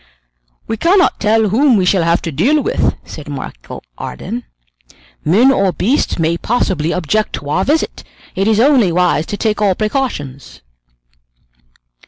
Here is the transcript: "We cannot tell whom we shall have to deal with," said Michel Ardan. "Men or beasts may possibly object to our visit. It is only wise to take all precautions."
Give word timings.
"We 0.65 0.77
cannot 0.77 1.19
tell 1.19 1.49
whom 1.49 1.77
we 1.77 1.85
shall 1.85 2.01
have 2.01 2.23
to 2.23 2.31
deal 2.31 2.59
with," 2.63 2.95
said 3.05 3.29
Michel 3.29 3.83
Ardan. 3.99 4.45
"Men 5.23 5.51
or 5.51 5.71
beasts 5.71 6.17
may 6.17 6.39
possibly 6.39 6.91
object 6.91 7.33
to 7.33 7.49
our 7.51 7.63
visit. 7.63 8.03
It 8.33 8.47
is 8.47 8.59
only 8.59 8.91
wise 8.91 9.27
to 9.27 9.37
take 9.37 9.61
all 9.61 9.75
precautions." 9.75 10.61